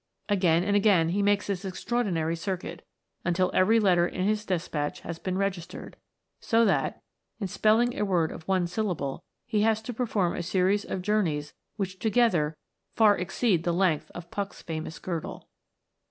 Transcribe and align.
Again 0.29 0.63
and 0.63 0.75
again 0.75 1.09
he 1.09 1.21
makes 1.21 1.45
this 1.45 1.63
extraordinary 1.63 2.35
circuit, 2.35 2.83
until 3.23 3.51
every 3.53 3.79
letter 3.79 4.07
in 4.07 4.25
his 4.25 4.43
despatch 4.45 5.01
has 5.01 5.19
been 5.19 5.37
registered; 5.37 5.95
so 6.39 6.65
that, 6.65 6.99
in 7.39 7.45
spelling 7.47 7.95
a 7.95 8.03
word 8.03 8.31
of 8.31 8.47
one 8.47 8.65
syllable, 8.65 9.23
he 9.45 9.61
has 9.61 9.79
to 9.83 9.93
perform 9.93 10.35
a 10.35 10.41
series 10.41 10.85
of 10.85 11.03
journeys 11.03 11.53
which 11.75 11.99
together 11.99 12.57
far 12.95 13.15
exceed 13.15 13.63
the 13.63 13.71
length 13.73 14.09
of 14.15 14.31
Puck's 14.31 14.63
famous 14.63 14.97
girdle. 14.97 15.47